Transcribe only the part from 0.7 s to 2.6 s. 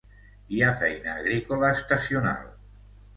feina agrícola estacional.